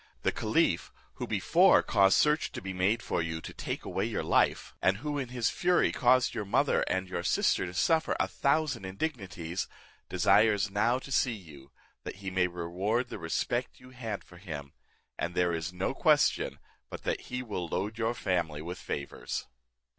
"The 0.23 0.31
caliph, 0.31 0.91
who 1.17 1.27
before 1.27 1.83
caused 1.83 2.17
search 2.17 2.51
to 2.53 2.61
be 2.63 2.73
made 2.73 3.03
for 3.03 3.21
you, 3.21 3.39
to 3.41 3.53
take 3.53 3.85
away 3.85 4.05
your 4.05 4.23
life, 4.23 4.73
and 4.81 4.97
who 4.97 5.19
in 5.19 5.27
his 5.29 5.51
fury 5.51 5.91
caused 5.91 6.33
your 6.33 6.43
mother 6.43 6.81
and 6.87 7.07
your 7.07 7.21
sister 7.21 7.67
to 7.67 7.73
suffer 7.75 8.15
a 8.19 8.27
thousand 8.27 8.83
indignities, 8.83 9.67
desires 10.09 10.71
now 10.71 10.97
to 10.97 11.11
see 11.11 11.33
you, 11.35 11.71
that 12.03 12.15
he 12.15 12.31
may 12.31 12.47
reward 12.47 13.09
the 13.09 13.19
respect 13.19 13.79
you 13.79 13.91
had 13.91 14.23
for 14.23 14.37
him; 14.37 14.73
and 15.19 15.35
there 15.35 15.53
is 15.53 15.71
no 15.71 15.93
question 15.93 16.57
but 16.89 17.03
that 17.03 17.21
he 17.29 17.43
will 17.43 17.67
load 17.67 17.99
your 17.99 18.15
family 18.15 18.63
with 18.63 18.79
favours." 18.79 19.45